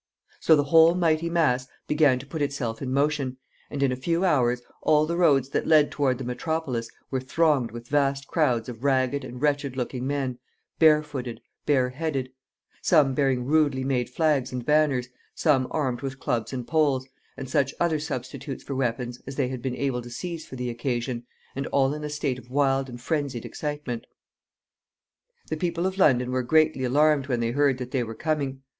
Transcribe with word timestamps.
So 0.39 0.55
the 0.55 0.63
whole 0.63 0.95
mighty 0.95 1.29
mass 1.29 1.67
began 1.87 2.17
to 2.17 2.25
put 2.25 2.41
itself 2.41 2.81
in 2.81 2.91
motion, 2.91 3.37
and 3.69 3.83
in 3.83 3.91
a 3.91 3.95
few 3.95 4.25
hours 4.25 4.63
all 4.81 5.05
the 5.05 5.15
roads 5.15 5.49
that 5.49 5.67
led 5.67 5.91
toward 5.91 6.17
the 6.17 6.23
metropolis 6.23 6.89
were 7.11 7.19
thronged 7.19 7.69
with 7.69 7.87
vast 7.87 8.25
crowds 8.27 8.67
of 8.67 8.83
ragged 8.83 9.23
and 9.23 9.39
wretched 9.43 9.77
looking 9.77 10.07
men, 10.07 10.39
barefooted, 10.79 11.39
bareheaded; 11.67 12.31
some 12.81 13.13
bearing 13.13 13.45
rudely 13.45 13.83
made 13.83 14.09
flags 14.09 14.51
and 14.51 14.65
banners, 14.65 15.07
some 15.35 15.67
armed 15.69 16.01
with 16.01 16.19
clubs 16.19 16.51
and 16.51 16.65
poles, 16.67 17.07
and 17.37 17.47
such 17.47 17.71
other 17.79 17.99
substitutes 17.99 18.63
for 18.63 18.73
weapons 18.73 19.21
as 19.27 19.35
they 19.35 19.49
had 19.49 19.61
been 19.61 19.75
able 19.75 20.01
to 20.01 20.09
seize 20.09 20.47
for 20.47 20.55
the 20.55 20.71
occasion, 20.71 21.27
and 21.55 21.67
all 21.67 21.93
in 21.93 22.03
a 22.03 22.09
state 22.09 22.39
of 22.39 22.49
wild 22.49 22.89
and 22.89 22.97
phrensied 23.01 23.45
excitement. 23.45 24.07
The 25.51 25.57
people 25.57 25.85
of 25.85 25.99
London 25.99 26.31
were 26.31 26.41
greatly 26.41 26.85
alarmed 26.85 27.27
when 27.27 27.39
they 27.39 27.51
heard 27.51 27.77
that 27.77 27.91
they 27.91 28.01
were 28.03 28.15
coming. 28.15 28.63